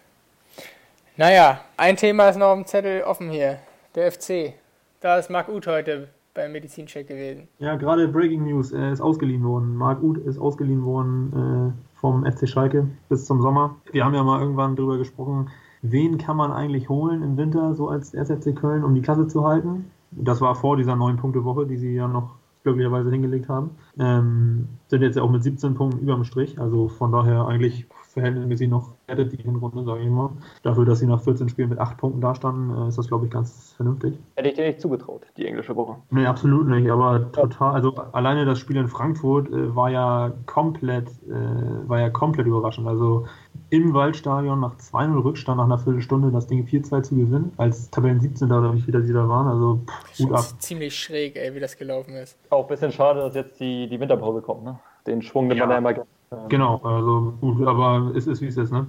[1.18, 3.58] Naja, ein Thema ist noch dem Zettel offen hier.
[3.96, 4.54] Der FC.
[5.02, 7.48] Da ist Marc Uth heute beim Medizincheck gewesen.
[7.58, 8.72] Ja, gerade Breaking News.
[8.72, 9.76] Er ist ausgeliehen worden.
[9.76, 13.76] Marc Uth ist ausgeliehen worden äh, vom FC Schalke bis zum Sommer.
[13.92, 15.50] Wir haben ja mal irgendwann darüber gesprochen,
[15.82, 19.48] wen kann man eigentlich holen im Winter, so als SFC Köln, um die Klasse zu
[19.48, 19.90] halten.
[20.12, 23.72] Das war vor dieser neun Punkte Woche, die sie ja noch glücklicherweise hingelegt haben.
[23.98, 28.91] Ähm, sind jetzt auch mit 17 Punkten überm Strich, also von daher eigentlich verhältnismäßig noch
[29.08, 30.32] rettet die Hinrunde, sage ich mal.
[30.63, 33.32] Dafür, dass sie nach 14 Spielen mit 8 Punkten dastanden, äh, ist das, glaube ich,
[33.32, 34.17] ganz vernünftig.
[34.36, 35.98] Hätte ich dir nicht zugetraut, die englische Woche.
[36.10, 41.10] Nee, absolut nicht, aber total, also alleine das Spiel in Frankfurt äh, war ja komplett,
[41.28, 42.88] äh, war ja komplett überraschend.
[42.88, 43.26] Also
[43.69, 48.19] im Waldstadion nach 2-0 Rückstand nach einer Viertelstunde das Ding 4-2 zu gewinnen, als Tabellen
[48.19, 50.45] 17 oder wie viele sie da waren, also pff, gut ab.
[50.60, 52.38] Ziemlich schräg, ey, wie das gelaufen ist.
[52.50, 54.80] Auch ein bisschen schade, dass jetzt die, die Winterpause kommt, ne?
[55.06, 55.65] Den Schwung, den ja.
[55.65, 56.06] man ja immer
[56.50, 58.88] Genau, also gut, aber es ist wie es ist, ne?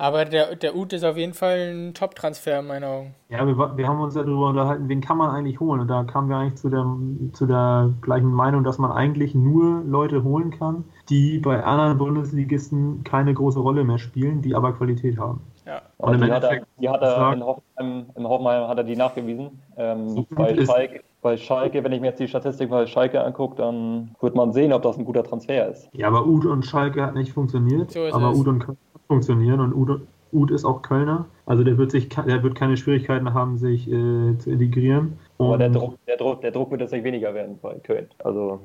[0.00, 3.14] Aber der, der Ut ist auf jeden Fall ein Top-Transfer in meinen Augen.
[3.28, 5.78] Ja, wir, wir haben uns ja darüber unterhalten, wen kann man eigentlich holen?
[5.78, 6.86] Und da kamen wir eigentlich zu der,
[7.34, 13.04] zu der gleichen Meinung, dass man eigentlich nur Leute holen kann, die bei anderen Bundesligisten
[13.04, 15.42] keine große Rolle mehr spielen, die aber Qualität haben.
[15.66, 15.82] Ja.
[15.98, 18.96] Und im die hat er, die hat er in Hoffenheim, in Hoffenheim hat er die
[18.96, 19.60] nachgewiesen.
[19.76, 23.56] Ähm, so bei, Schalke, bei Schalke, wenn ich mir jetzt die Statistik bei Schalke angucke,
[23.56, 25.88] dann wird man sehen, ob das ein guter Transfer ist.
[25.92, 27.90] Ja, aber Uth und Schalke hat nicht funktioniert.
[27.90, 30.00] So aber Uth und Köln funktionieren und Uth,
[30.32, 31.26] Uth ist auch Kölner.
[31.46, 35.18] Also der wird sich, der wird keine Schwierigkeiten haben, sich äh, zu integrieren.
[35.38, 38.06] aber der Druck, der, Druck, der Druck wird jetzt nicht weniger werden bei Köln.
[38.22, 38.60] Also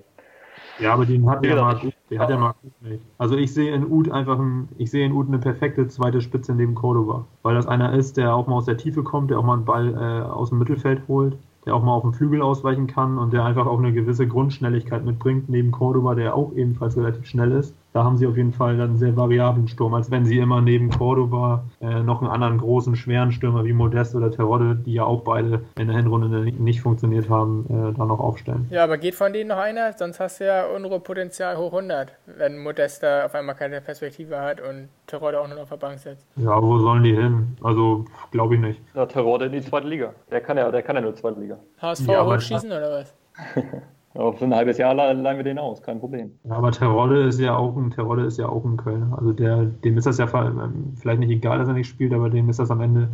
[0.79, 3.01] ja, aber den hat der Marc der hat der Marc nicht.
[3.17, 6.53] Also ich sehe in Uth einfach ein, ich sehe in Uth eine perfekte zweite Spitze
[6.53, 7.25] neben Cordoba.
[7.43, 9.65] Weil das einer ist, der auch mal aus der Tiefe kommt, der auch mal einen
[9.65, 13.33] Ball äh, aus dem Mittelfeld holt, der auch mal auf den Flügel ausweichen kann und
[13.33, 17.75] der einfach auch eine gewisse Grundschnelligkeit mitbringt, neben Cordoba, der auch ebenfalls relativ schnell ist
[17.95, 20.59] da haben sie auf jeden Fall dann einen sehr variablen Sturm, als wenn sie immer
[20.59, 25.05] neben Cordoba äh, noch einen anderen großen, schweren Stürmer wie Modest oder Terodde, die ja
[25.05, 28.67] auch beide in der Hinrunde nicht funktioniert haben, äh, da noch aufstellen.
[28.69, 29.93] Ja, aber geht von denen noch einer?
[29.93, 34.41] Sonst hast du ja unsere Potenzial hoch 100, wenn Modest da auf einmal keine Perspektive
[34.41, 36.27] hat und Terodde auch nur auf der Bank sitzt.
[36.35, 37.55] Ja, wo sollen die hin?
[37.63, 38.81] Also, glaube ich nicht.
[38.93, 40.13] Ja, Terodde in die zweite Liga.
[40.29, 41.59] Der kann ja, der kann ja nur zweite Liga.
[41.81, 43.13] HSV ja, hochschießen oder was?
[44.15, 46.31] Auf ein halbes Jahr leihen wir den aus, kein Problem.
[46.45, 49.13] Ja, aber Terodde ist ja auch ein Terodde ist ja auch ein Kölner.
[49.17, 52.49] Also der, dem ist das ja vielleicht nicht egal, dass er nicht spielt, aber dem
[52.49, 53.09] ist das am Ende,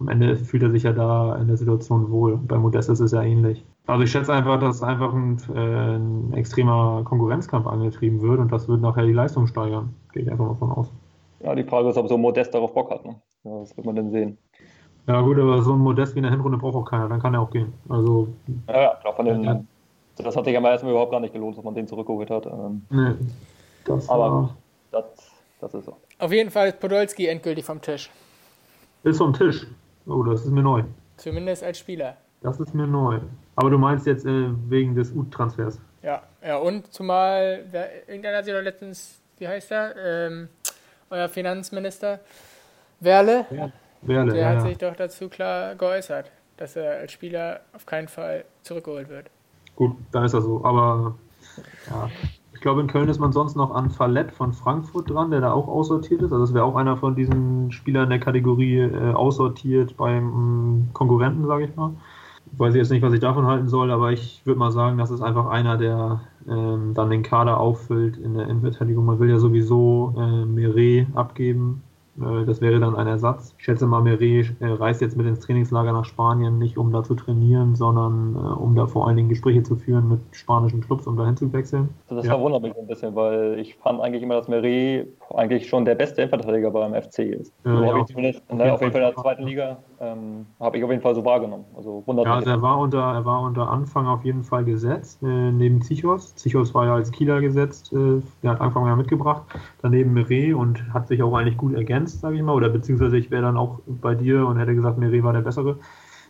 [0.00, 2.38] am Ende fühlt er sich ja da in der Situation wohl.
[2.38, 3.62] Bei Modest ist es ja ähnlich.
[3.86, 8.66] Also ich schätze einfach, dass einfach ein, äh, ein extremer Konkurrenzkampf angetrieben wird und das
[8.66, 9.94] wird nachher die Leistung steigern.
[10.14, 10.90] Gehe ich einfach mal von aus.
[11.40, 13.04] Ja, die Frage ist, ob so Modest darauf Bock hat.
[13.04, 13.14] Ne?
[13.44, 14.38] Ja, das wird man dann sehen.
[15.06, 17.34] Ja gut, aber so ein Modest wie in der Hinrunde braucht auch keiner, dann kann
[17.34, 17.74] er auch gehen.
[17.90, 18.28] Also,
[18.68, 19.60] ja, ja, klar, von den, ja
[20.24, 22.46] das hat sich aber erstmal überhaupt gar nicht gelohnt, dass man den zurückgeholt hat.
[22.46, 23.14] Ähm, nee,
[23.84, 24.56] das aber
[24.90, 25.04] das,
[25.60, 25.96] das ist so.
[26.18, 28.10] Auf jeden Fall ist Podolski endgültig vom Tisch.
[29.02, 29.66] Ist vom Tisch.
[30.06, 30.84] Oh, das ist mir neu.
[31.16, 32.16] Zumindest als Spieler.
[32.42, 33.20] Das ist mir neu.
[33.56, 35.80] Aber du meinst jetzt äh, wegen des U-Transfers?
[36.02, 39.94] Ja, ja, und zumal, wer, irgendeiner hat sich doch letztens, wie heißt er?
[39.96, 40.48] Ähm,
[41.10, 42.20] euer Finanzminister
[43.00, 43.46] Werle.
[43.50, 44.32] Ja, Werle.
[44.32, 44.60] Der ja, hat ja.
[44.60, 49.30] sich doch dazu klar geäußert, dass er als Spieler auf keinen Fall zurückgeholt wird.
[49.76, 50.64] Gut, dann ist das so.
[50.64, 51.14] Aber
[51.88, 52.08] ja,
[52.52, 55.52] ich glaube, in Köln ist man sonst noch an Fallett von Frankfurt dran, der da
[55.52, 56.32] auch aussortiert ist.
[56.32, 61.66] Also das wäre auch einer von diesen Spielern der Kategorie äh, aussortiert beim Konkurrenten, sage
[61.66, 61.92] ich mal.
[62.52, 65.10] Ich weiß jetzt nicht, was ich davon halten soll, aber ich würde mal sagen, das
[65.10, 69.04] ist einfach einer, der ähm, dann den Kader auffüllt in der Innenverteidigung.
[69.04, 71.82] Man will ja sowieso äh, Meret abgeben
[72.18, 73.54] das wäre dann ein Ersatz.
[73.58, 77.02] Ich schätze mal, Meret äh, reist jetzt mit ins Trainingslager nach Spanien, nicht um da
[77.02, 81.06] zu trainieren, sondern äh, um da vor allen Dingen Gespräche zu führen mit spanischen Clubs,
[81.06, 81.90] um dahin zu wechseln.
[82.08, 82.32] Das ja.
[82.32, 86.22] verwundert mich ein bisschen, weil ich fand eigentlich immer, dass Meret eigentlich schon der beste
[86.22, 87.52] Innenverteidiger beim FC ist.
[87.64, 90.78] Ja, so ja, ich zumindest, ne, auf jeden Fall in der zweiten Liga ähm, habe
[90.78, 91.64] ich auf jeden Fall so wahrgenommen.
[91.76, 95.22] Also wundert ja, also er war, unter, er war unter Anfang auf jeden Fall gesetzt,
[95.22, 96.34] äh, neben Zichos.
[96.34, 99.42] Zichos war ja als Kieler gesetzt, äh, der hat Anfang ja mitgebracht.
[99.82, 102.54] Daneben Meret und hat sich auch eigentlich gut ergänzt, sage ich mal.
[102.54, 105.78] Oder beziehungsweise ich wäre dann auch bei dir und hätte gesagt, Meret war der bessere.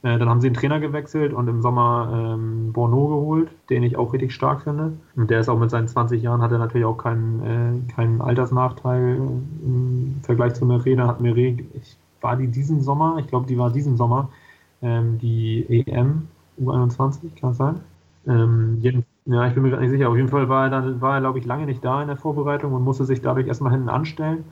[0.03, 3.97] Äh, dann haben sie den Trainer gewechselt und im Sommer ähm, Borneau geholt, den ich
[3.97, 4.93] auch richtig stark finde.
[5.17, 8.21] Und der ist auch mit seinen 20 Jahren, hat er natürlich auch keinen, äh, keinen
[8.21, 10.99] Altersnachteil im Vergleich zu Meret.
[10.99, 14.31] Da hat Meret, ich war die diesen Sommer, ich glaube, die war diesen Sommer,
[14.83, 16.27] ähm, die EM
[16.61, 17.81] U21, kann es sein?
[18.27, 20.09] Ähm, ja, ich bin mir gar nicht sicher.
[20.09, 22.17] Auf jeden Fall war er dann, war er, glaube ich, lange nicht da in der
[22.17, 24.45] Vorbereitung und musste sich dadurch erstmal hinten anstellen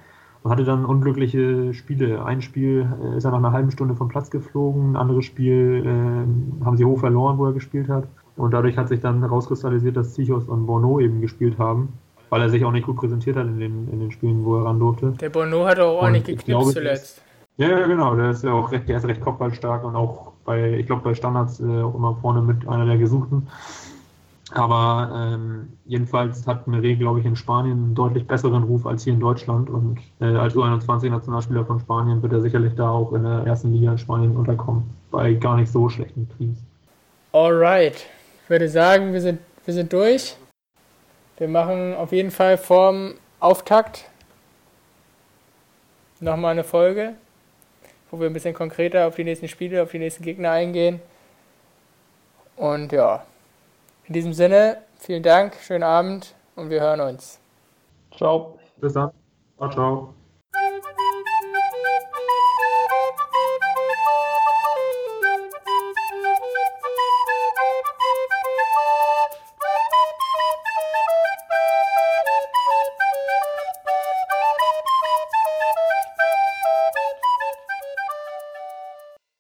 [0.45, 2.25] und hatte dann unglückliche Spiele.
[2.25, 5.83] Ein Spiel äh, ist er nach einer halben Stunde vom Platz geflogen, ein anderes Spiel
[5.85, 8.07] äh, haben sie hoch verloren, wo er gespielt hat.
[8.37, 11.89] Und dadurch hat sich dann herauskristallisiert, dass Zichos und Bono eben gespielt haben
[12.35, 14.65] weil er sich auch nicht gut präsentiert hat in den, in den Spielen, wo er
[14.65, 15.13] ran durfte.
[15.21, 17.23] Der Bono hat auch ordentlich geknipst zuletzt.
[17.57, 20.87] Ja, genau, der ist ja auch recht, der ist recht kopfballstark und auch bei, ich
[20.87, 23.47] glaube, bei Standards äh, auch immer vorne mit einer der Gesuchten.
[24.53, 29.13] Aber ähm, jedenfalls hat Meret, glaube ich, in Spanien einen deutlich besseren Ruf als hier
[29.15, 29.71] in Deutschland.
[29.71, 33.93] Und äh, als U21-Nationalspieler von Spanien wird er sicherlich da auch in der ersten Liga
[33.93, 34.85] in Spanien unterkommen.
[35.11, 36.59] Bei gar nicht so schlechten Teams.
[37.33, 38.07] Alright.
[38.45, 40.37] Ich würde sagen, wir sind, wir sind durch.
[41.39, 44.09] Wir machen auf jeden Fall vorm Auftakt
[46.21, 47.15] nochmal eine Folge,
[48.11, 51.01] wo wir ein bisschen konkreter auf die nächsten Spiele, auf die nächsten Gegner eingehen.
[52.57, 53.25] Und ja,
[54.07, 57.39] in diesem Sinne, vielen Dank, schönen Abend und wir hören uns.
[58.17, 58.59] Ciao.
[58.77, 59.11] Bis dann.
[59.59, 60.15] Ciao, ciao.